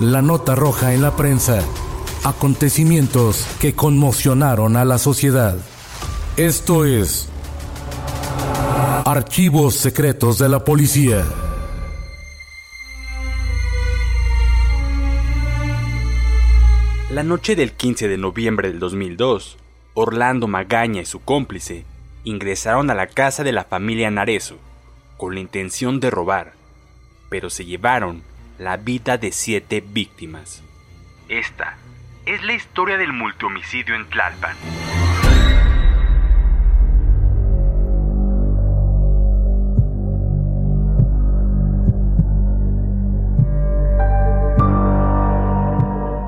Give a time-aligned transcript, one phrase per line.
[0.00, 1.62] La nota roja en la prensa.
[2.24, 5.56] Acontecimientos que conmocionaron a la sociedad.
[6.36, 7.28] Esto es
[9.04, 11.24] Archivos Secretos de la Policía.
[17.12, 19.58] La noche del 15 de noviembre del 2002,
[19.94, 21.84] Orlando Magaña y su cómplice
[22.24, 24.56] ingresaron a la casa de la familia Narezo
[25.16, 26.54] con la intención de robar,
[27.28, 30.62] pero se llevaron la vida de siete víctimas.
[31.28, 31.76] Esta
[32.24, 34.56] es la historia del multihomicidio en Tlalpan.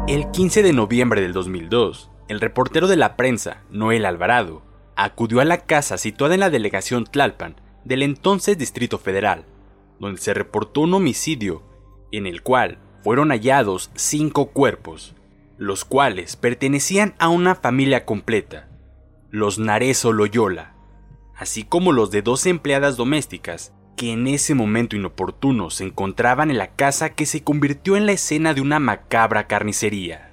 [0.08, 4.62] El 15 de noviembre del 2002, el reportero de la prensa, Noel Alvarado,
[4.96, 9.44] acudió a la casa situada en la delegación Tlalpan del entonces Distrito Federal,
[10.00, 11.62] donde se reportó un homicidio
[12.12, 15.14] en el cual fueron hallados cinco cuerpos,
[15.58, 18.68] los cuales pertenecían a una familia completa,
[19.30, 20.74] los Narezo Loyola,
[21.36, 26.58] así como los de dos empleadas domésticas que en ese momento inoportuno se encontraban en
[26.58, 30.30] la casa que se convirtió en la escena de una macabra carnicería.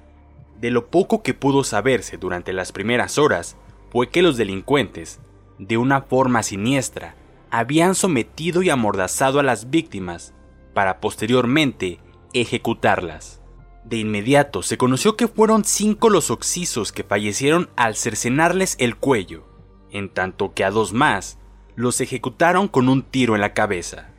[0.60, 3.56] De lo poco que pudo saberse durante las primeras horas
[3.90, 5.20] fue que los delincuentes,
[5.58, 7.14] de una forma siniestra,
[7.50, 10.34] habían sometido y amordazado a las víctimas
[10.74, 12.00] para posteriormente
[12.34, 13.40] ejecutarlas.
[13.84, 19.44] De inmediato se conoció que fueron cinco los oxisos que fallecieron al cercenarles el cuello,
[19.90, 21.38] en tanto que a dos más
[21.76, 24.10] los ejecutaron con un tiro en la cabeza.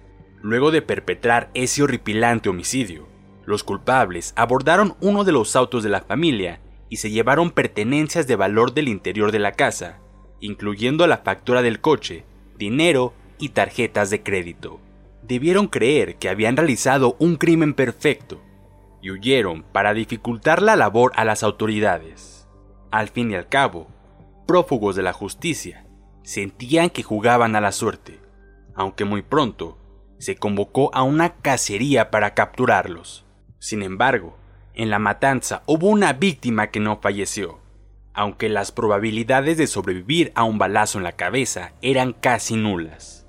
[0.41, 3.07] Luego de perpetrar ese horripilante homicidio,
[3.45, 8.35] los culpables abordaron uno de los autos de la familia y se llevaron pertenencias de
[8.35, 9.99] valor del interior de la casa,
[10.39, 12.23] incluyendo la factura del coche,
[12.57, 14.79] dinero y tarjetas de crédito
[15.27, 18.41] debieron creer que habían realizado un crimen perfecto
[19.01, 22.47] y huyeron para dificultar la labor a las autoridades.
[22.91, 23.87] Al fin y al cabo,
[24.47, 25.85] prófugos de la justicia
[26.23, 28.19] sentían que jugaban a la suerte,
[28.73, 29.77] aunque muy pronto
[30.17, 33.25] se convocó a una cacería para capturarlos.
[33.59, 34.37] Sin embargo,
[34.73, 37.59] en la matanza hubo una víctima que no falleció,
[38.13, 43.24] aunque las probabilidades de sobrevivir a un balazo en la cabeza eran casi nulas.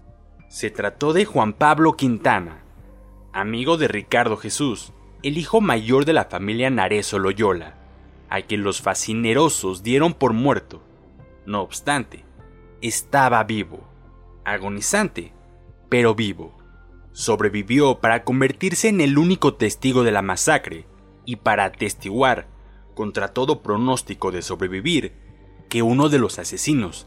[0.57, 2.63] Se trató de Juan Pablo Quintana,
[3.35, 7.75] amigo de Ricardo Jesús, el hijo mayor de la familia Narezo Loyola,
[8.31, 10.81] a quien los fascinerosos dieron por muerto.
[11.45, 12.25] No obstante,
[12.81, 13.87] estaba vivo,
[14.47, 15.35] agonizante,
[15.91, 16.57] pero vivo.
[17.13, 20.87] Sobrevivió para convertirse en el único testigo de la masacre
[21.27, 22.49] y para atestiguar,
[22.95, 25.13] contra todo pronóstico de sobrevivir,
[25.69, 27.07] que uno de los asesinos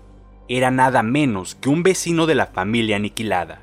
[0.51, 3.61] era nada menos que un vecino de la familia aniquilada.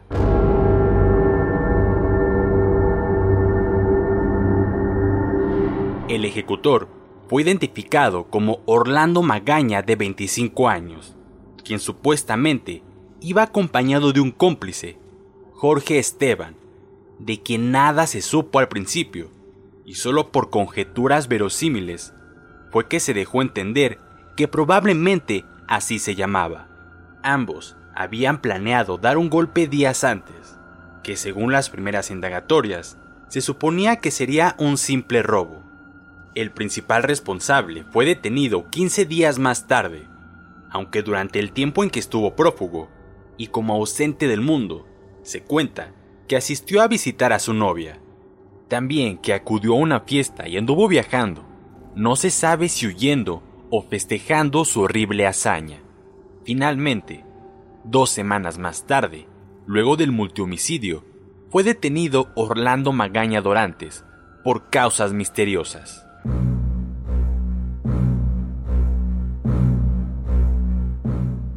[6.09, 6.89] El ejecutor
[7.29, 11.17] fue identificado como Orlando Magaña de 25 años,
[11.65, 12.85] quien supuestamente
[13.21, 14.97] iba acompañado de un cómplice,
[15.55, 16.55] Jorge Esteban,
[17.19, 19.33] de quien nada se supo al principio,
[19.85, 22.15] y solo por conjeturas verosímiles
[22.71, 23.99] fue que se dejó entender
[24.37, 26.76] que probablemente así se llamaba
[27.27, 30.59] ambos habían planeado dar un golpe días antes,
[31.03, 32.99] que según las primeras indagatorias,
[33.29, 35.63] se suponía que sería un simple robo.
[36.35, 40.07] El principal responsable fue detenido 15 días más tarde,
[40.71, 42.91] aunque durante el tiempo en que estuvo prófugo
[43.37, 44.87] y como ausente del mundo,
[45.23, 45.93] se cuenta
[46.29, 48.01] que asistió a visitar a su novia.
[48.69, 51.45] También que acudió a una fiesta y anduvo viajando.
[51.95, 55.86] No se sabe si huyendo o festejando su horrible hazaña.
[56.47, 57.25] Finalmente,
[57.83, 59.27] dos semanas más tarde,
[59.67, 61.05] luego del multihomicidio,
[61.51, 64.05] fue detenido Orlando Magaña Dorantes
[64.45, 66.07] por causas misteriosas.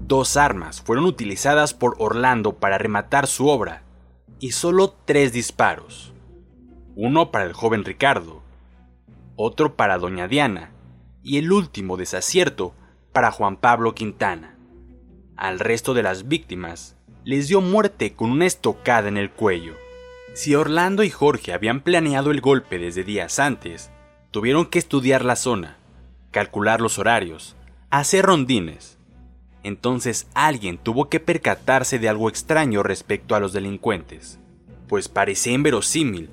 [0.08, 3.84] Dos armas fueron utilizadas por Orlando para rematar su obra
[4.40, 6.16] y solo tres disparos.
[6.96, 8.42] Uno para el joven Ricardo,
[9.36, 10.72] otro para doña Diana
[11.22, 12.74] y el último desacierto
[13.14, 14.56] para Juan Pablo Quintana
[15.40, 19.74] al resto de las víctimas les dio muerte con una estocada en el cuello.
[20.34, 23.90] Si Orlando y Jorge habían planeado el golpe desde días antes,
[24.32, 25.78] tuvieron que estudiar la zona,
[26.32, 27.56] calcular los horarios,
[27.90, 28.98] hacer rondines.
[29.64, 34.40] Entonces alguien tuvo que percatarse de algo extraño respecto a los delincuentes,
[34.88, 36.30] pues parecía inverosímil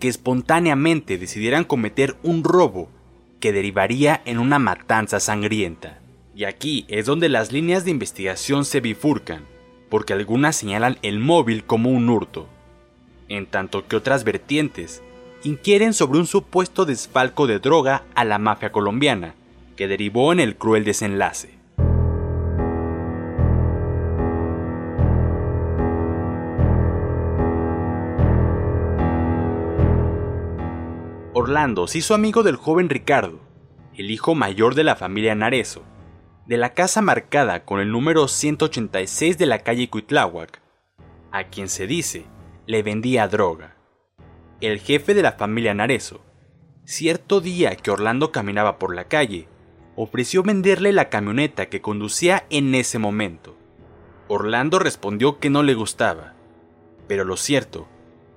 [0.00, 2.88] que espontáneamente decidieran cometer un robo
[3.40, 6.00] que derivaría en una matanza sangrienta.
[6.38, 9.42] Y aquí es donde las líneas de investigación se bifurcan,
[9.88, 12.46] porque algunas señalan el móvil como un hurto,
[13.28, 15.02] en tanto que otras vertientes
[15.42, 19.34] inquieren sobre un supuesto desfalco de droga a la mafia colombiana,
[19.74, 21.58] que derivó en el cruel desenlace.
[31.34, 33.40] Orlando se hizo amigo del joven Ricardo,
[33.96, 35.82] el hijo mayor de la familia Narezo,
[36.48, 40.62] de la casa marcada con el número 186 de la calle Cuitláhuac,
[41.30, 42.24] a quien se dice
[42.64, 43.76] le vendía droga.
[44.62, 46.24] El jefe de la familia Narezo,
[46.86, 49.46] cierto día que Orlando caminaba por la calle,
[49.94, 53.54] ofreció venderle la camioneta que conducía en ese momento.
[54.26, 56.32] Orlando respondió que no le gustaba,
[57.08, 57.88] pero lo cierto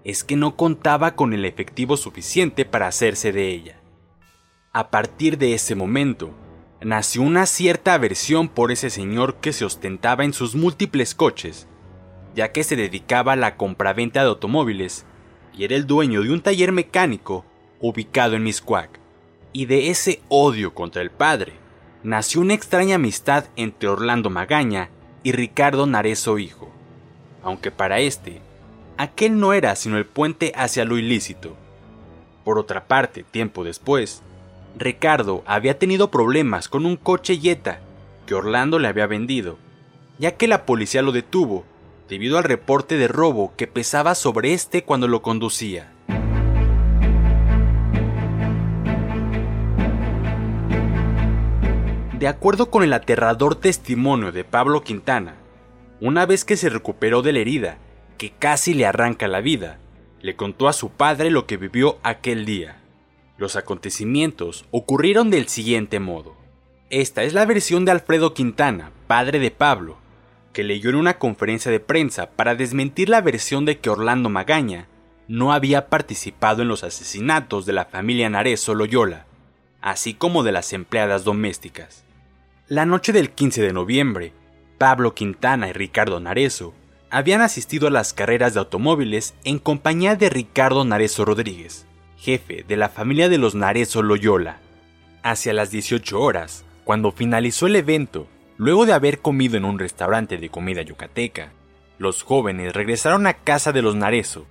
[0.04, 3.80] es que no contaba con el efectivo suficiente para hacerse de ella.
[4.74, 6.32] A partir de ese momento,
[6.82, 11.68] nació una cierta aversión por ese señor que se ostentaba en sus múltiples coches,
[12.36, 15.06] ya que se dedicaba a la compraventa de automóviles
[15.54, 17.46] y era el dueño de un taller mecánico
[17.80, 19.00] ubicado en Miscuac.
[19.54, 21.54] Y de ese odio contra el padre,
[22.04, 24.90] nació una extraña amistad entre Orlando Magaña
[25.24, 26.72] y Ricardo Narezo hijo,
[27.44, 28.42] aunque para este
[28.98, 31.56] aquel no era sino el puente hacia lo ilícito.
[32.44, 34.24] Por otra parte, tiempo después,
[34.78, 37.80] Ricardo había tenido problemas con un coche Jetta
[38.26, 39.58] que Orlando le había vendido,
[40.18, 41.66] ya que la policía lo detuvo
[42.08, 45.92] debido al reporte de robo que pesaba sobre este cuando lo conducía.
[52.20, 55.36] De acuerdo con el aterrador testimonio de Pablo Quintana,
[56.02, 57.78] una vez que se recuperó de la herida
[58.18, 59.80] que casi le arranca la vida,
[60.22, 62.81] le contó a su padre lo que vivió aquel día.
[63.42, 66.36] Los acontecimientos ocurrieron del siguiente modo.
[66.92, 69.98] Esta es la versión de Alfredo Quintana, padre de Pablo,
[70.54, 74.90] que leyó en una conferencia de prensa para desmentir la versión de que Orlando Magaña
[75.28, 79.26] no había participado en los asesinatos de la familia Narezo Loyola,
[79.82, 82.04] así como de las empleadas domésticas.
[82.68, 84.34] La noche del 15 de noviembre,
[84.78, 86.76] Pablo Quintana y Ricardo Narezo
[87.10, 91.88] habían asistido a las carreras de automóviles en compañía de Ricardo Narezo Rodríguez,
[92.22, 94.60] jefe de la familia de los Narezo Loyola.
[95.24, 98.28] Hacia las 18 horas, cuando finalizó el evento,
[98.58, 101.52] luego de haber comido en un restaurante de comida yucateca,
[101.98, 104.46] los jóvenes regresaron a casa de los Narezo.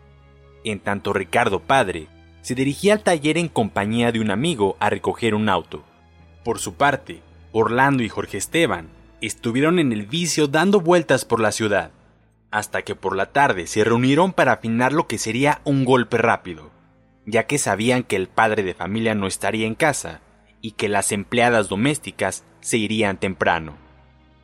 [0.65, 2.09] En tanto Ricardo padre
[2.43, 5.85] se dirigía al taller en compañía de un amigo a recoger un auto.
[6.45, 7.21] Por su parte,
[7.53, 8.89] Orlando y Jorge Esteban
[9.21, 11.93] estuvieron en el vicio dando vueltas por la ciudad
[12.51, 16.71] hasta que por la tarde se reunieron para afinar lo que sería un golpe rápido,
[17.31, 20.21] ya que sabían que el padre de familia no estaría en casa
[20.61, 23.77] y que las empleadas domésticas se irían temprano.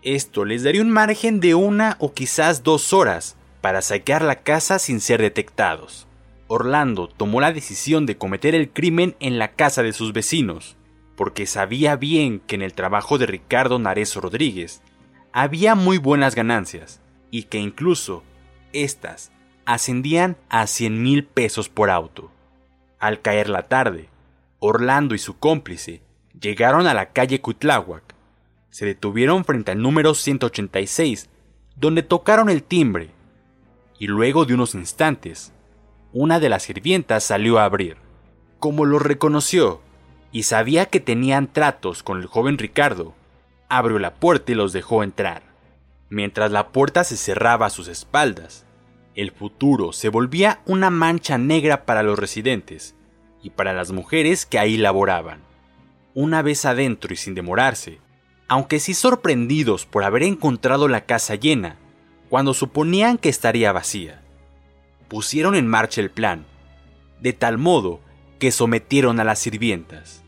[0.02, 4.78] Esto les daría un margen de una o quizás dos horas para saquear la casa
[4.78, 6.06] sin ser detectados.
[6.48, 10.76] Orlando tomó la decisión de cometer el crimen en la casa de sus vecinos,
[11.16, 14.82] porque sabía bien que en el trabajo de Ricardo Narezo Rodríguez
[15.32, 17.00] había muy buenas ganancias,
[17.32, 18.22] y que incluso
[18.72, 19.32] estas
[19.64, 22.30] ascendían a 100 mil pesos por auto.
[22.98, 24.08] Al caer la tarde,
[24.58, 26.02] Orlando y su cómplice
[26.40, 28.14] llegaron a la calle Cutláhuac.
[28.70, 31.28] Se detuvieron frente al número 186,
[31.76, 33.10] donde tocaron el timbre,
[33.98, 35.52] y luego de unos instantes,
[36.12, 37.96] una de las sirvientas salió a abrir.
[38.58, 39.80] Como lo reconoció
[40.32, 43.14] y sabía que tenían tratos con el joven Ricardo,
[43.68, 45.42] abrió la puerta y los dejó entrar.
[46.10, 48.65] Mientras la puerta se cerraba a sus espaldas,
[49.16, 52.94] el futuro se volvía una mancha negra para los residentes
[53.42, 55.40] y para las mujeres que ahí laboraban.
[56.14, 57.98] Una vez adentro y sin demorarse,
[58.46, 61.76] aunque sí sorprendidos por haber encontrado la casa llena,
[62.28, 64.20] cuando suponían que estaría vacía,
[65.08, 66.44] pusieron en marcha el plan,
[67.20, 68.00] de tal modo
[68.38, 70.22] que sometieron a las sirvientas.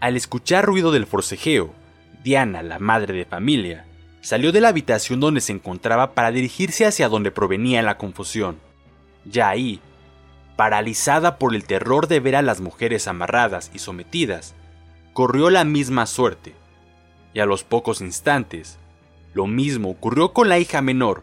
[0.00, 1.74] Al escuchar ruido del forcejeo,
[2.22, 3.84] Diana, la madre de familia,
[4.24, 8.58] salió de la habitación donde se encontraba para dirigirse hacia donde provenía la confusión.
[9.26, 9.80] Ya ahí,
[10.56, 14.54] paralizada por el terror de ver a las mujeres amarradas y sometidas,
[15.12, 16.54] corrió la misma suerte.
[17.34, 18.78] Y a los pocos instantes,
[19.34, 21.22] lo mismo ocurrió con la hija menor,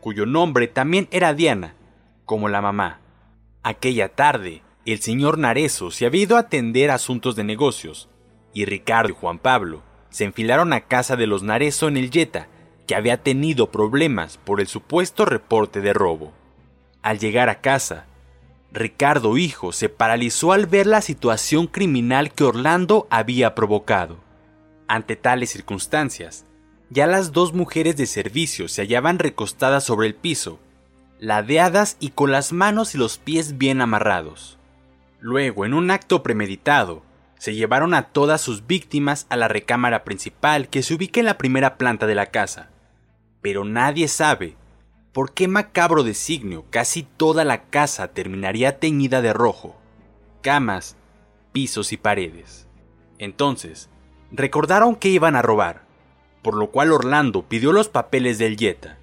[0.00, 1.76] cuyo nombre también era Diana,
[2.24, 2.98] como la mamá.
[3.62, 8.08] Aquella tarde, el señor Narezo se había ido a atender asuntos de negocios,
[8.52, 12.46] y Ricardo y Juan Pablo se enfilaron a casa de los Narezo en el Jetta,
[12.86, 16.32] que había tenido problemas por el supuesto reporte de robo.
[17.02, 18.06] Al llegar a casa,
[18.72, 24.18] Ricardo hijo se paralizó al ver la situación criminal que Orlando había provocado.
[24.86, 26.44] Ante tales circunstancias,
[26.90, 30.58] ya las dos mujeres de servicio se hallaban recostadas sobre el piso,
[31.18, 34.58] ladeadas y con las manos y los pies bien amarrados.
[35.20, 37.02] Luego, en un acto premeditado,
[37.42, 41.38] se llevaron a todas sus víctimas a la recámara principal que se ubica en la
[41.38, 42.70] primera planta de la casa.
[43.40, 44.54] Pero nadie sabe
[45.12, 49.74] por qué macabro designio casi toda la casa terminaría teñida de rojo.
[50.40, 50.96] Camas,
[51.50, 52.68] pisos y paredes.
[53.18, 53.90] Entonces,
[54.30, 55.82] recordaron que iban a robar,
[56.42, 58.98] por lo cual Orlando pidió los papeles del Jetta.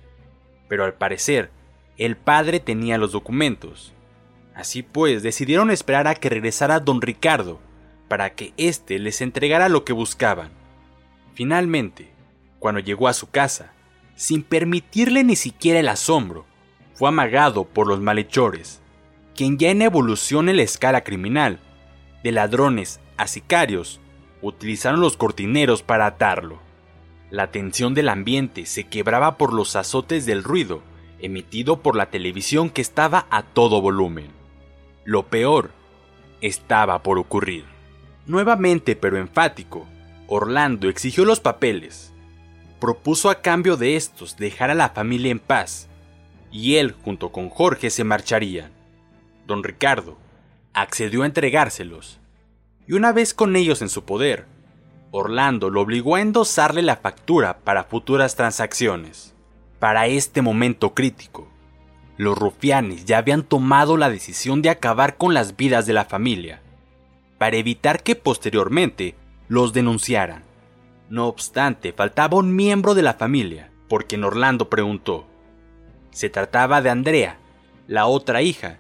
[0.70, 1.52] Pero al parecer,
[1.98, 3.92] el padre tenía los documentos.
[4.56, 7.60] Así pues, decidieron esperar a que regresara don Ricardo
[8.10, 10.52] para que éste les entregara lo que buscaban.
[11.34, 12.12] Finalmente,
[12.60, 13.72] cuando llegó a su casa,
[14.16, 16.46] sin permitirle ni siquiera el asombro,
[16.94, 18.82] fue amagado por los malhechores,
[19.34, 21.60] quien ya en evolución en la escala criminal,
[22.22, 24.02] de ladrones a sicarios,
[24.42, 26.60] utilizaron los cortineros para atarlo.
[27.30, 30.82] La tensión del ambiente se quebraba por los azotes del ruido
[31.22, 34.32] emitido por la televisión que estaba a todo volumen.
[35.06, 35.72] Lo peor
[36.42, 37.66] estaba por ocurrir.
[38.30, 39.88] Nuevamente pero enfático,
[40.28, 42.14] Orlando exigió los papeles.
[42.80, 45.88] Propuso a cambio de estos dejar a la familia en paz,
[46.52, 48.70] y él junto con Jorge se marcharían.
[49.48, 50.16] Don Ricardo
[50.74, 52.20] accedió a entregárselos,
[52.88, 54.46] y una vez con ellos en su poder,
[55.10, 59.34] Orlando lo obligó a endosarle la factura para futuras transacciones.
[59.80, 61.48] Para este momento crítico,
[62.16, 66.62] los rufianes ya habían tomado la decisión de acabar con las vidas de la familia,
[67.40, 69.16] para evitar que posteriormente
[69.48, 70.44] los denunciaran.
[71.10, 75.26] No obstante, faltaba un miembro de la familia, por quien Orlando preguntó.
[76.12, 77.40] Se trataba de Andrea,
[77.88, 78.78] la otra hija,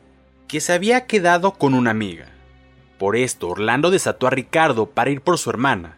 [0.47, 2.27] que se había quedado con una amiga.
[2.99, 5.97] Por esto, Orlando desató a Ricardo para ir por su hermana,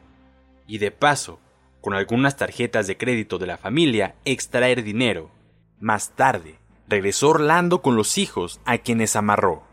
[0.67, 1.39] y de paso,
[1.81, 5.31] con algunas tarjetas de crédito de la familia, extraer dinero.
[5.79, 9.63] Más tarde, regresó Orlando con los hijos a quienes amarró,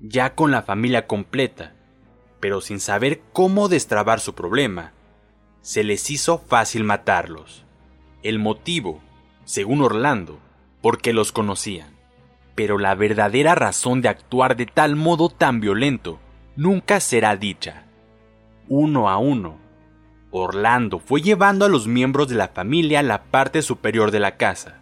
[0.00, 1.74] ya con la familia completa,
[2.40, 4.92] pero sin saber cómo destrabar su problema.
[5.60, 7.64] Se les hizo fácil matarlos.
[8.22, 9.00] El motivo,
[9.44, 10.38] según Orlando,
[10.80, 11.96] porque los conocían.
[12.54, 16.18] Pero la verdadera razón de actuar de tal modo tan violento
[16.56, 17.84] nunca será dicha.
[18.68, 19.58] Uno a uno,
[20.30, 24.36] Orlando fue llevando a los miembros de la familia a la parte superior de la
[24.36, 24.80] casa.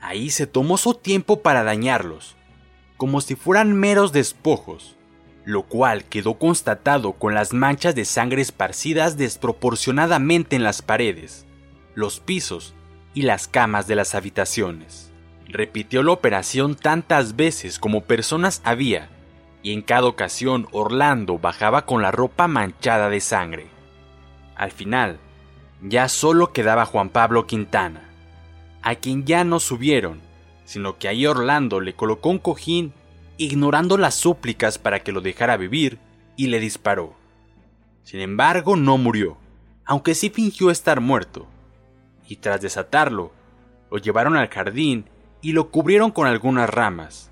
[0.00, 2.36] Ahí se tomó su tiempo para dañarlos,
[2.96, 4.96] como si fueran meros despojos,
[5.44, 11.46] lo cual quedó constatado con las manchas de sangre esparcidas desproporcionadamente en las paredes,
[11.94, 12.74] los pisos
[13.14, 15.10] y las camas de las habitaciones.
[15.46, 19.10] Repitió la operación tantas veces como personas había,
[19.62, 23.66] y en cada ocasión Orlando bajaba con la ropa manchada de sangre.
[24.56, 25.18] Al final,
[25.82, 28.02] ya solo quedaba Juan Pablo Quintana,
[28.82, 30.20] a quien ya no subieron,
[30.64, 32.92] sino que ahí Orlando le colocó un cojín
[33.44, 35.98] ignorando las súplicas para que lo dejara vivir
[36.36, 37.14] y le disparó.
[38.04, 39.36] Sin embargo, no murió,
[39.84, 41.46] aunque sí fingió estar muerto,
[42.28, 43.32] y tras desatarlo,
[43.90, 45.06] lo llevaron al jardín
[45.40, 47.30] y lo cubrieron con algunas ramas.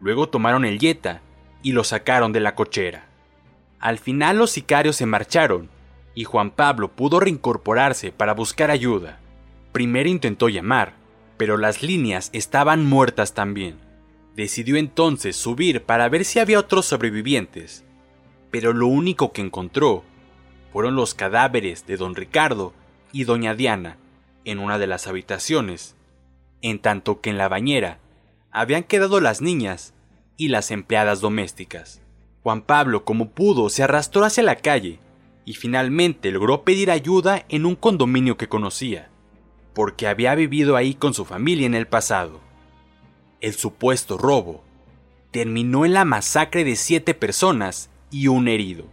[0.00, 1.22] Luego tomaron el yeta
[1.62, 3.06] y lo sacaron de la cochera.
[3.78, 5.68] Al final los sicarios se marcharon
[6.14, 9.20] y Juan Pablo pudo reincorporarse para buscar ayuda.
[9.72, 10.94] Primero intentó llamar,
[11.36, 13.85] pero las líneas estaban muertas también.
[14.36, 17.86] Decidió entonces subir para ver si había otros sobrevivientes,
[18.50, 20.04] pero lo único que encontró
[20.74, 22.74] fueron los cadáveres de don Ricardo
[23.12, 23.96] y doña Diana
[24.44, 25.96] en una de las habitaciones,
[26.60, 27.98] en tanto que en la bañera
[28.50, 29.94] habían quedado las niñas
[30.36, 32.02] y las empleadas domésticas.
[32.42, 34.98] Juan Pablo, como pudo, se arrastró hacia la calle
[35.46, 39.08] y finalmente logró pedir ayuda en un condominio que conocía,
[39.72, 42.45] porque había vivido ahí con su familia en el pasado.
[43.40, 44.62] El supuesto robo
[45.30, 48.86] terminó en la masacre de siete personas y un herido.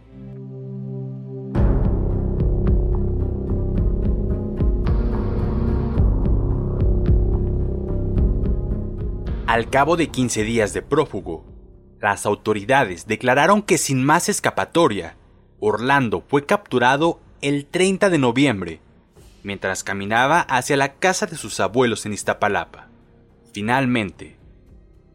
[9.46, 11.44] Al cabo de 15 días de prófugo,
[12.00, 15.16] las autoridades declararon que sin más escapatoria,
[15.58, 18.80] Orlando fue capturado el 30 de noviembre,
[19.42, 22.88] mientras caminaba hacia la casa de sus abuelos en Iztapalapa.
[23.54, 24.34] Finalmente,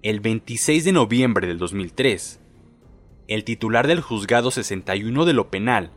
[0.02, 2.40] el 26 de noviembre del 2003,
[3.28, 5.92] el titular del Juzgado 61 de lo Penal,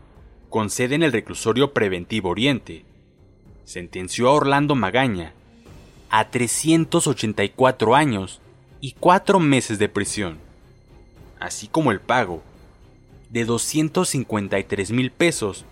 [0.51, 2.85] con sede en el Reclusorio Preventivo Oriente,
[3.65, 5.35] sentenció a Orlando Magaña
[6.11, 8.41] a 384 años
[8.81, 10.39] y 4 meses de prisión,
[11.39, 12.43] así como el pago
[13.31, 15.65] de 253 mil pesos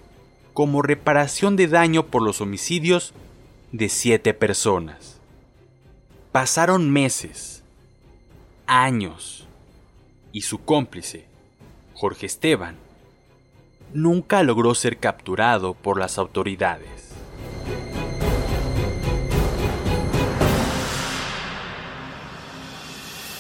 [0.53, 3.12] como reparación de daño por los homicidios
[3.73, 5.20] de siete personas.
[6.32, 7.64] Pasaron meses,
[8.68, 9.49] años,
[10.30, 11.26] y su cómplice,
[11.94, 12.76] Jorge Esteban,
[13.92, 17.00] nunca logró ser capturado por las autoridades.